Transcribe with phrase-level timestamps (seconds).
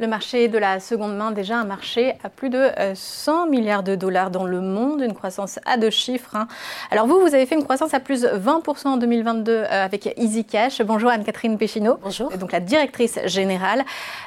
[0.00, 3.94] Le marché de la seconde main, déjà un marché à plus de 100 milliards de
[3.94, 6.34] dollars dans le monde, une croissance à deux chiffres.
[6.36, 6.48] Hein.
[6.90, 10.80] Alors vous, vous avez fait une croissance à plus de 20% en 2022 avec EasyCash.
[10.80, 11.98] Bonjour Anne-Catherine Péchineau.
[12.02, 12.30] Bonjour.
[12.38, 13.84] Donc la directrice générale.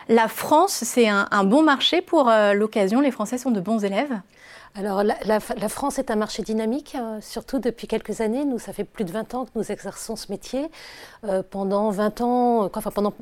[0.09, 3.01] La France, c'est un, un, bon marché pour l'occasion.
[3.01, 4.13] Les Français sont de bons élèves
[4.75, 8.43] alors la, la, la, France est un marché dynamique, euh, surtout depuis quelques années.
[8.43, 10.65] Nous, ça fait plus de 20 ans que nous exerçons ce métier.
[11.25, 13.13] Euh, pendant 20 ans, enfin pendant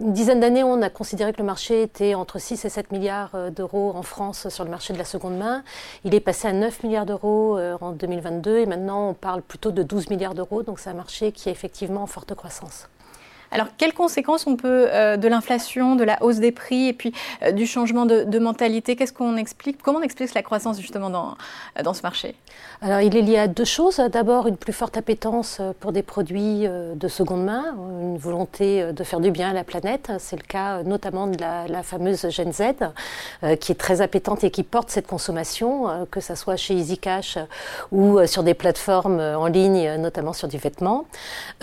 [0.00, 3.34] une dizaine d'années, on a considéré que le marché était entre 6 et 7 milliards
[3.34, 5.62] euh, d'euros en France sur le marché de la seconde main.
[6.04, 9.82] Il est passé à 9 milliards d'euros en 2022 et maintenant on parle plutôt de
[9.82, 10.62] 12 milliards d'euros.
[10.62, 12.88] Donc c'est un marché qui est effectivement en forte croissance.
[13.50, 17.12] Alors, quelles conséquences on peut euh, de l'inflation, de la hausse des prix et puis
[17.42, 18.96] euh, du changement de, mentalité?
[18.96, 19.82] Qu'est-ce qu'on explique?
[19.82, 21.36] Comment on explique la croissance justement dans,
[21.78, 22.34] euh, dans ce marché?
[22.82, 23.96] Alors, il est lié à deux choses.
[24.12, 29.20] D'abord, une plus forte appétence pour des produits de seconde main, une volonté de faire
[29.20, 30.12] du bien à la planète.
[30.18, 32.62] C'est le cas notamment de la, fameuse Gen Z,
[33.60, 37.38] qui est très appétante et qui porte cette consommation, que ce soit chez EasyCash
[37.92, 41.06] ou sur des plateformes en ligne, notamment sur du vêtement.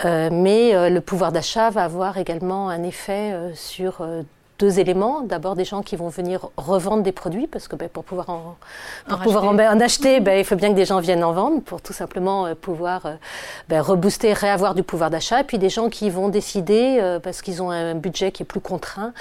[0.02, 4.22] mais le pouvoir d'achat va avoir également un effet euh, sur euh,
[4.64, 5.20] deux éléments.
[5.20, 8.56] D'abord, des gens qui vont venir revendre des produits, parce que ben, pour pouvoir en,
[9.08, 11.82] pour pouvoir en, acheter, ben, il faut bien que des gens viennent en vendre pour
[11.82, 13.14] tout simplement euh, pouvoir euh,
[13.68, 15.40] ben, rebooster, réavoir du pouvoir d'achat.
[15.42, 18.46] Et puis des gens qui vont décider, euh, parce qu'ils ont un budget qui est
[18.46, 19.12] plus contraint,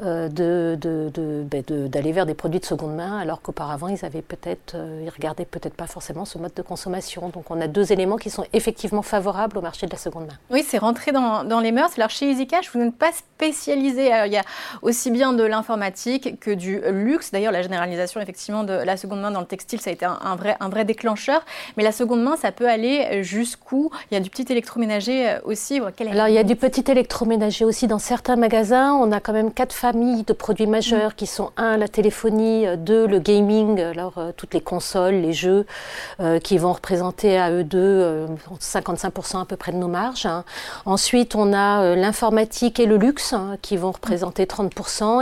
[0.00, 4.26] de, de, de, ben, d'aller vers des produits de seconde main, alors qu'auparavant, ils avaient
[4.32, 7.28] peut-être, ils regardaient peut-être pas forcément ce mode de consommation.
[7.30, 10.38] Donc on a deux éléments qui sont effectivement favorables au marché de la seconde main.
[10.50, 11.92] Oui, c'est rentré dans, dans les mœurs.
[11.96, 14.10] Alors chez EasyCash, vous n'êtes pas spécialisé.
[14.26, 14.44] il y a
[14.82, 17.32] aussi bien de l'informatique que du luxe.
[17.32, 20.36] D'ailleurs, la généralisation effectivement de la seconde main dans le textile, ça a été un,
[20.36, 21.44] vrai, un vrai déclencheur.
[21.76, 23.90] Mais la seconde main, ça peut aller jusqu'où?
[24.10, 25.80] Il y a du petit électroménager euh, aussi.
[26.10, 28.92] Alors, il y a du petit électroménager aussi dans certains magasins.
[28.94, 33.06] On a quand même quatre familles de produits majeurs qui sont un, la téléphonie, deux,
[33.06, 35.66] le gaming, alors euh, toutes les consoles, les jeux
[36.20, 38.26] euh, qui vont représenter à eux deux
[38.60, 40.26] 55% à peu près de nos marges.
[40.26, 40.44] Hein.
[40.84, 44.69] Ensuite, on a l'informatique et le luxe hein, qui vont représenter 30%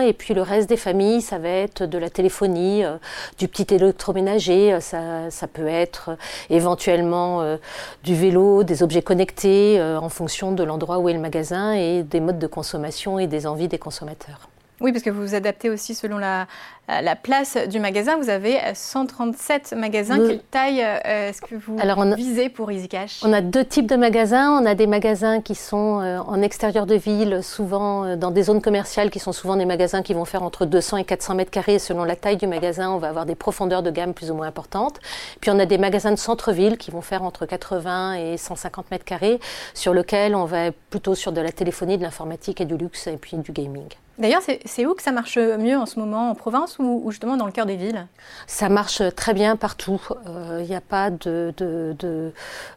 [0.01, 2.97] et puis le reste des familles, ça va être de la téléphonie, euh,
[3.39, 6.17] du petit électroménager, euh, ça, peut être euh,
[6.51, 7.59] éventuellement
[8.05, 12.21] du vélo, des objets connectés en fonction de l'endroit où est le magasin et des
[12.21, 14.49] modes de consommation et des envies des consommateurs.
[14.81, 16.47] Oui, parce que vous vous adaptez aussi selon la,
[16.89, 18.17] la place du magasin.
[18.17, 20.17] Vous avez 137 magasins.
[20.19, 23.97] Quelle taille euh, est-ce que vous Alors visez pour EasyCash On a deux types de
[23.97, 24.51] magasins.
[24.53, 28.45] On a des magasins qui sont euh, en extérieur de ville, souvent euh, dans des
[28.45, 31.51] zones commerciales qui sont souvent des magasins qui vont faire entre 200 et 400 mètres
[31.51, 31.79] carrés.
[31.79, 34.47] Selon la taille du magasin, on va avoir des profondeurs de gamme plus ou moins
[34.47, 34.99] importantes.
[35.41, 39.05] Puis on a des magasins de centre-ville qui vont faire entre 80 et 150 mètres
[39.05, 39.41] carrés,
[39.75, 43.17] sur lesquels on va plutôt sur de la téléphonie, de l'informatique et du luxe et
[43.17, 43.89] puis du gaming.
[44.19, 47.47] D'ailleurs, c'est où que ça marche mieux en ce moment En province ou, justement dans
[47.47, 48.07] le cœur des villes?
[48.49, 50.01] Ça marche très bien partout.
[50.27, 51.55] Il euh, n'y a pas de.
[51.57, 52.33] de, de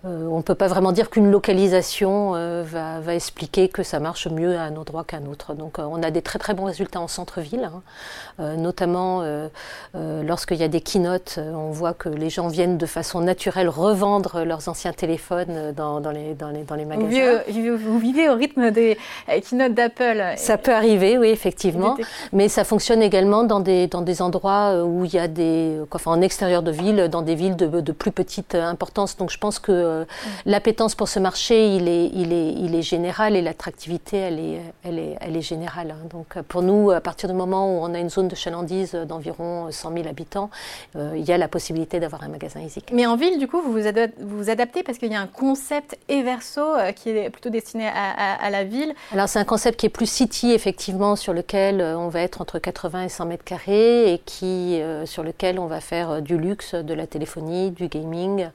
[0.06, 4.00] euh, on ne peut pas vraiment dire qu'une localisation euh, va, va, expliquer que ça
[4.00, 5.56] marche mieux à un endroit qu'à un autre.
[5.56, 7.72] Donc on a des très très bons résultats en centre-ville,
[8.40, 8.56] hein.
[8.58, 9.24] notamment
[9.94, 14.44] lorsqu'il y a des keynotes, on voit que les gens viennent de façon naturelle revendre
[14.44, 17.42] leurs anciens téléphones dans, dans, les, dans, les, dans les magasins.
[17.48, 18.98] Vous, vous vivez au rythme des
[19.28, 20.24] keynotes d'Apple.
[20.38, 21.98] Ça peut arriver, oui effectivement.
[22.34, 25.80] Mais ça fonctionne également dans des, dans des endroits euh, où il y a des.
[25.92, 29.18] Enfin, en extérieur de ville, dans des villes de, de plus petite euh, importance.
[29.18, 30.06] Donc je pense que euh,
[30.46, 34.62] l'appétence pour ce marché, il est, il est, il est général et l'attractivité, elle est,
[34.84, 35.92] elle, est, elle est générale.
[35.92, 36.08] Hein.
[36.12, 39.72] Donc pour nous, à partir du moment où on a une zone de chalandise d'environ
[39.72, 40.50] 100 000 habitants,
[40.96, 42.84] il y a la possibilité d'avoir un magasin Easy.
[42.92, 43.82] Mais en ville, du coup, vous vous,
[44.20, 46.62] vous, adaptez parce qu'il y a un concept Everso
[46.96, 48.94] qui est plutôt destiné à, à, à la ville.
[49.12, 52.42] Alors c'est un concept qui est plus city, effectivement, sur lequel euh, on va être
[52.42, 56.20] entre 80 et 100 mètres carrés et qui, euh, sur lequel on va faire euh,
[56.20, 58.50] du luxe, de la téléphonie, du gaming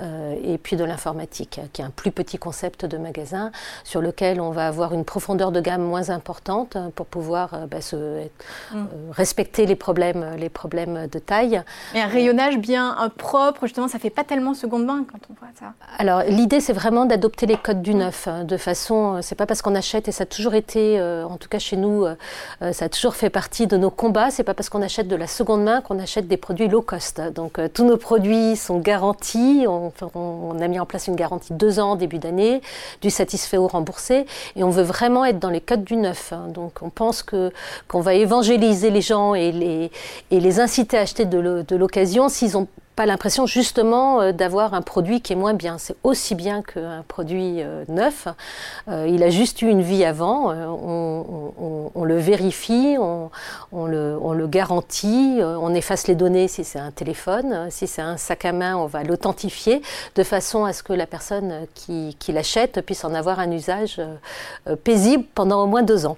[0.00, 3.50] et puis de l'informatique, qui est un plus petit concept de magasin
[3.84, 8.24] sur lequel on va avoir une profondeur de gamme moins importante pour pouvoir bah, se,
[8.72, 8.86] mm.
[9.10, 11.62] respecter les problèmes, les problèmes de taille.
[11.94, 15.52] Et un rayonnage bien propre, justement, ça fait pas tellement seconde main quand on voit
[15.58, 15.74] ça.
[15.98, 19.62] Alors l'idée, c'est vraiment d'adopter les codes du neuf, hein, de façon, c'est pas parce
[19.62, 22.88] qu'on achète et ça a toujours été, en tout cas chez nous, euh, ça a
[22.88, 24.30] toujours fait partie de nos combats.
[24.30, 27.20] C'est pas parce qu'on achète de la seconde main qu'on achète des produits low cost.
[27.34, 29.66] Donc euh, tous nos produits sont garantis.
[29.68, 32.62] On, on, a mis en place une garantie deux ans début d'année,
[33.00, 36.32] du satisfait au remboursé, et on veut vraiment être dans les codes du neuf.
[36.32, 36.46] Hein.
[36.48, 37.52] Donc on pense que
[37.86, 39.90] qu'on va évangéliser les gens et les
[40.30, 42.66] et les inciter à acheter de l'occasion s'ils ont
[42.98, 45.78] pas l'impression justement d'avoir un produit qui est moins bien.
[45.78, 48.26] C'est aussi bien qu'un produit neuf.
[48.88, 50.52] il a juste eu une vie avant.
[50.52, 57.86] On, le vérifie, on, le, garantit, on efface les données si c'est un téléphone, si
[57.86, 59.80] c'est un sac à main, on va l'authentifier
[60.16, 64.00] de façon à ce que la personne qui l'achète puisse en avoir un usage
[64.82, 66.16] paisible pendant au moins deux ans.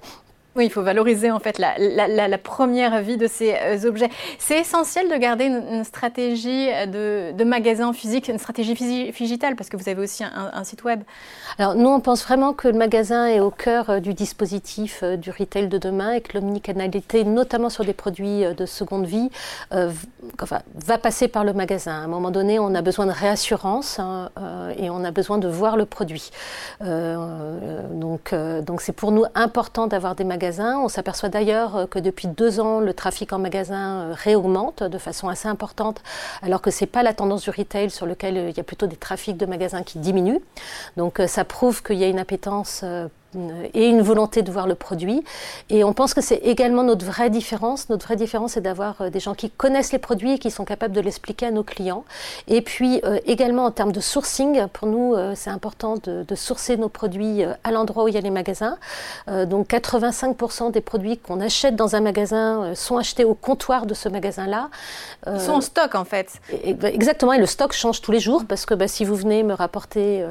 [0.57, 4.09] Oui, il faut valoriser en fait la, première vie de ces euh, objets.
[4.41, 9.89] C'est essentiel de garder une, stratégie de, magasin physique, une stratégie digitale, parce que vous
[9.89, 11.03] avez aussi un, site web.
[11.59, 15.17] Alors nous, on pense vraiment que le magasin est au cœur euh, du dispositif euh,
[15.17, 19.31] du retail de demain et que l'omnicanalité, notamment sur des produits de seconde vie,
[19.71, 21.93] va passer par le magasin.
[21.93, 24.31] À un moment donné, on a besoin de réassurance hein,
[24.77, 26.31] et on a besoin de voir le produit.
[26.81, 28.33] donc
[28.81, 32.81] c'est pour nous important d'avoir des magasins on s'aperçoit d'ailleurs euh, que depuis deux ans,
[32.81, 36.03] le trafic en magasin euh, réaugmente de façon assez importante,
[36.43, 38.65] alors que ce n'est pas la tendance du retail sur lequel euh, il y a
[38.65, 40.41] plutôt des trafics de magasins qui diminuent.
[40.97, 42.85] Donc ça prouve qu'il y a une appétence
[43.75, 45.23] et une volonté de voir le produit.
[45.69, 47.89] Et on pense que c'est également notre vraie différence.
[47.89, 50.65] Notre vraie différence, c'est d'avoir euh, des gens qui connaissent les produits et qui sont
[50.65, 52.05] capables de l'expliquer à nos clients.
[52.49, 56.35] Et puis euh, également en termes de sourcing, pour nous, euh, c'est important de, de,
[56.35, 58.79] sourcer nos produits à l'endroit où il y a les magasins.
[59.47, 64.09] donc 85% des produits qu'on achète dans un magasin sont achetés au comptoir de ce
[64.09, 64.71] magasin-là.
[65.27, 66.41] Ils sont en stock en fait.
[66.65, 69.53] exactement, et le stock change tous les jours parce que bah, si vous venez me
[69.53, 70.25] rapporter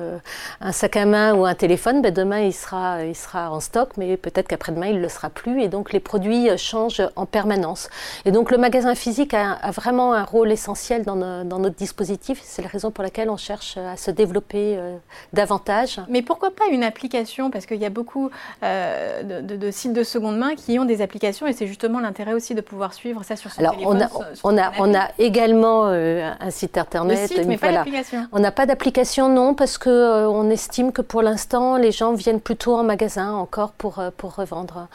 [0.62, 3.92] un sac à main ou un téléphone, bah, demain il sera il sera en stock,
[3.98, 5.62] mais peut-être qu'après-demain, il ne le sera plus.
[5.62, 7.90] Et donc, les produits euh, changent en permanence.
[8.26, 12.42] Et donc, le magasin physique a, vraiment un rôle essentiel dans, notre dispositif.
[12.44, 14.98] C'est la raison pour laquelle on cherche à se développer euh,
[15.34, 16.00] davantage.
[16.10, 17.52] Mais pourquoi pas une application?
[17.52, 18.30] Parce qu'il y a beaucoup
[18.64, 22.56] euh, de, sites de seconde main qui ont des applications et c'est justement l'intérêt aussi
[22.56, 24.08] de pouvoir suivre ça sur son Alors, téléphone.
[24.44, 27.20] On a, on a, on a également un site internet.
[27.22, 28.28] Le site, mais pas l'application.
[28.32, 32.42] On n'a pas d'application, non, parce qu'on on estime que pour l'instant, les gens viennent
[32.42, 34.88] plutôt en magasin encore pour, euh, pour revendre.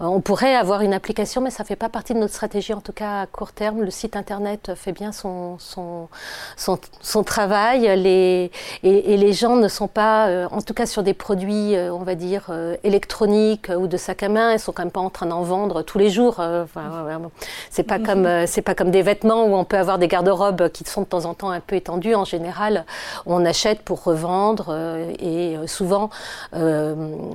[0.00, 2.72] Euh, on pourrait avoir une application, mais ça ne fait pas partie de notre stratégie,
[2.72, 3.82] en tout cas à court terme.
[3.82, 6.08] Le site internet fait bien son, son,
[6.56, 8.50] son, travail les,
[8.82, 12.14] et, les gens ne sont pas, euh, en tout cas sur des produits, on va
[12.14, 12.50] dire,
[12.84, 15.82] électroniques ou de sac à main, ils sont quand même pas en train d'en vendre
[15.82, 16.38] tous les jours.
[16.38, 17.30] Enfin,
[17.70, 20.84] c'est pas comme c'est pas comme des vêtements où on peut avoir des garde-robes qui
[20.84, 22.14] sont de temps en temps un peu étendus.
[22.14, 22.84] En général,
[23.26, 24.74] on achète pour revendre
[25.18, 26.10] et souvent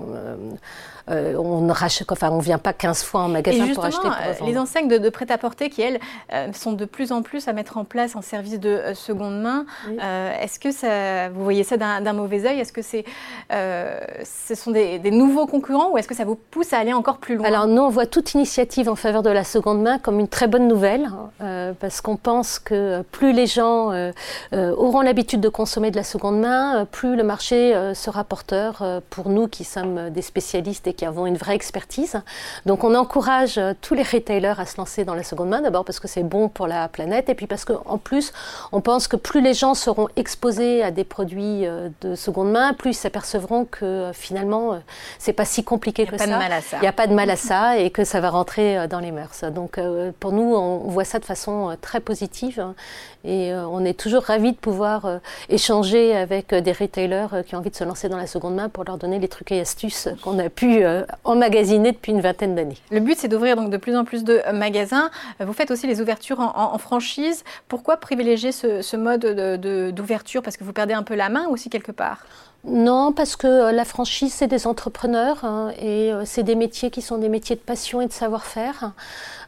[0.05, 0.55] euh,
[1.09, 4.07] euh, on ne rachète, enfin, on vient pas 15 fois en magasin pour acheter.
[4.37, 5.99] Pour les enseignes de, prêt-à-porter qui, elles,
[6.33, 9.65] euh, sont de plus en plus à mettre en place en service de seconde main.
[10.41, 12.59] Est-ce que ça, vous voyez ça d'un mauvais œil?
[12.59, 13.05] Est-ce que c'est,
[13.49, 17.35] ce sont des, nouveaux concurrents ou est-ce que ça vous pousse à aller encore plus
[17.35, 17.47] loin?
[17.47, 20.47] Alors nous, on voit toute initiative en faveur de la seconde main comme une très
[20.47, 21.09] bonne nouvelle
[21.79, 23.91] parce qu'on pense que plus les gens
[24.53, 29.47] auront l'habitude de consommer de la seconde main, plus le marché sera porteur pour nous
[29.47, 32.21] qui sommes des spécialistes et qui avons une vraie expertise.
[32.65, 35.85] Donc on encourage euh, tous les retailers à se lancer dans la seconde main, d'abord
[35.85, 38.33] parce que c'est bon pour la planète, et puis parce qu'en plus,
[38.71, 42.73] on pense que plus les gens seront exposés à des produits euh, de seconde main,
[42.73, 44.79] plus ils s'apercevront que euh, finalement,
[45.19, 46.25] c'est pas si compliqué que ça.
[46.25, 49.11] Il n'y a pas de mal à ça et que ça va rentrer dans les
[49.11, 49.43] mœurs.
[49.53, 49.79] Donc
[50.19, 52.73] pour nous, on voit ça de façon très positive hein,
[53.23, 55.19] et on est toujours ravis de pouvoir
[55.49, 58.83] échanger avec des retailers qui ont envie de se lancer dans la seconde main pour
[58.83, 62.77] leur donner les trucs et astuces qu'on a pu euh, depuis une vingtaine d'années.
[62.91, 65.09] Le but, c'est d'ouvrir donc de plus en plus de euh, magasins.
[65.39, 67.43] Vous faites aussi les ouvertures en, franchise.
[67.67, 69.25] Pourquoi privilégier ce, mode
[69.93, 70.41] d'ouverture?
[70.41, 72.25] Parce que vous perdez un peu la main aussi quelque part?
[72.63, 77.01] Non, parce que euh, la franchise, c'est des entrepreneurs hein, et c'est des métiers qui
[77.01, 78.91] sont des métiers de passion et de savoir-faire.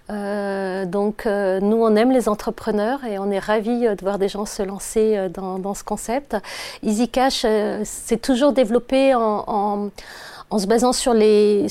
[0.10, 4.63] donc nous, on aime les entrepreneurs et on est ravis de voir des gens se
[4.63, 6.36] lancer dans, ce concept.
[6.84, 7.46] EasyCash
[7.84, 9.89] s'est toujours développé en
[10.38, 11.68] en se basant sur les,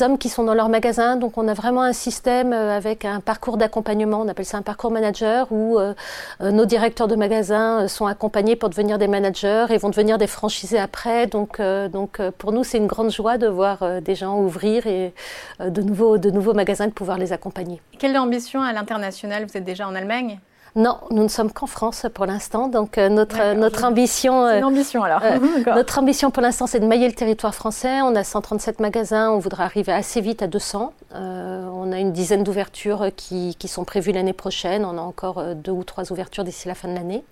[0.00, 1.16] hommes qui sont dans leur magasin.
[1.16, 4.62] Donc on a vraiment un système euh, avec un parcours d'accompagnement, on appelle ça un
[4.62, 5.92] parcours manager, où euh,
[6.40, 10.26] euh, nos directeurs de magasins sont accompagnés pour devenir des managers et vont devenir des
[10.26, 11.26] franchisés après.
[11.26, 15.12] Donc, donc pour nous, c'est une grande joie de voir des gens ouvrir et
[15.60, 17.80] de nouveaux magasins, de pouvoir les accompagner.
[17.98, 19.44] Quelle ambition à l'international?
[19.44, 20.38] Vous êtes déjà en Allemagne?
[20.76, 22.68] Non, nous ne sommes qu'en France pour l'instant.
[22.68, 25.22] Donc euh, notre, notre ambition, euh, ambition alors.
[25.24, 25.38] Euh,
[25.74, 28.02] notre ambition pour l'instant, c'est de mailler le territoire français.
[28.02, 30.92] On a 137 magasins, on voudra arriver assez vite à 200.
[31.14, 34.84] on a une dizaine d'ouvertures qui, qui, sont prévues l'année prochaine.
[34.84, 37.24] On a encore deux ou trois ouvertures d'ici la fin de l'année.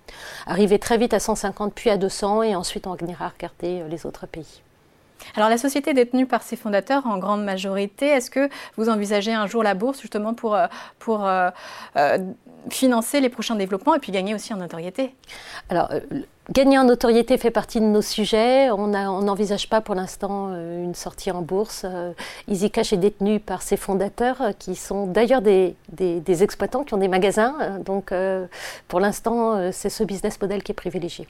[0.47, 4.25] Arriver très vite à 150 puis à 200 et ensuite on ira regarder les autres
[4.25, 4.64] pays.
[5.35, 8.07] Alors la société est détenue par ses fondateurs en grande majorité.
[8.07, 10.67] Est-ce que vous envisagez un jour la bourse justement pour, euh,
[10.99, 11.49] pour euh,
[11.97, 12.17] euh,
[12.69, 15.15] financer les prochains développements et puis gagner aussi en notoriété?
[15.69, 15.89] Alors
[16.51, 18.69] Gagner en notoriété fait partie de nos sujets.
[18.69, 21.87] On n'envisage pas pour l'instant une sortie en bourse.
[22.47, 26.97] EasyCash est détenu par ses fondateurs, qui sont d'ailleurs des, des, des, exploitants qui ont
[26.97, 27.79] des magasins.
[27.83, 28.13] Donc
[28.87, 31.27] pour l'instant, c'est ce business model qui est privilégié.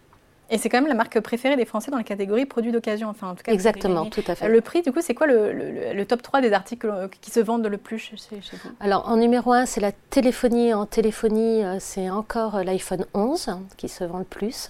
[0.50, 3.10] Et c'est quand même la marque préférée des Français dans la catégorie produits d'occasion.
[3.10, 4.48] Enfin, en tout cas, Exactement, tout à fait.
[4.48, 7.78] Le prix, du coup, c'est quoi le, top 3 des articles qui se vendent le
[7.78, 8.70] plus chez, vous?
[8.80, 10.74] Alors, en numéro 1, c'est la téléphonie.
[10.74, 14.70] En téléphonie, euh, c'est encore l'iPhone 11 qui se vend le plus.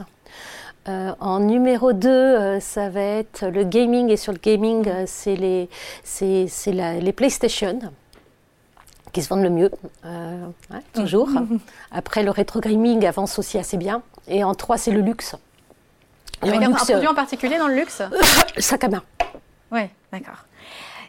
[0.87, 4.09] Euh, en numéro 2, euh, ça va être le gaming.
[4.09, 5.67] Et sur le gaming, c'est les,
[6.21, 7.79] les PlayStation
[9.11, 9.71] qui se vendent le mieux,
[10.93, 11.29] toujours.
[11.91, 14.01] Après, le rétro gaming avance aussi assez bien.
[14.27, 15.35] Et en 3, c'est le luxe.
[16.41, 18.01] Avec un, produit en particulier dans le luxe
[18.57, 19.03] Sac à main.
[19.71, 20.45] Oui, d'accord.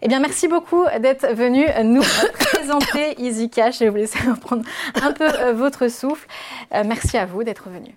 [0.02, 2.02] Eh bien, merci beaucoup d'être venu nous
[2.38, 3.78] présenter Easy Cash.
[3.78, 4.64] Je vais vous laisser reprendre
[4.95, 6.26] un peu euh, votre souffle.
[6.75, 7.95] Euh, merci à vous d'être venu.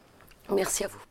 [0.50, 1.09] Merci à vous.